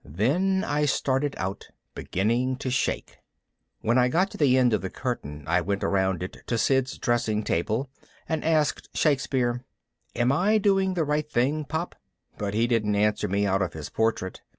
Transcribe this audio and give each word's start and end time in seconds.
Then 0.03 0.63
I 0.63 0.85
started 0.85 1.35
out, 1.37 1.67
beginning 1.93 2.55
to 2.55 2.71
shake. 2.71 3.19
When 3.81 3.99
I 3.99 4.07
got 4.07 4.31
to 4.31 4.37
the 4.39 4.57
end 4.57 4.73
of 4.73 4.81
the 4.81 4.89
curtain 4.89 5.43
I 5.45 5.61
went 5.61 5.83
around 5.83 6.23
it 6.23 6.37
to 6.47 6.57
Sid's 6.57 6.97
dressing 6.97 7.43
table 7.43 7.91
and 8.27 8.43
asked 8.43 8.89
Shakespeare, 8.97 9.63
"Am 10.15 10.31
I 10.31 10.57
doing 10.57 10.95
the 10.95 11.05
right 11.05 11.29
thing, 11.29 11.65
Pop?" 11.65 11.93
But 12.35 12.55
he 12.55 12.65
didn't 12.65 12.95
answer 12.95 13.27
me 13.27 13.45
out 13.45 13.61
of 13.61 13.73
his 13.73 13.89
portrait. 13.89 14.41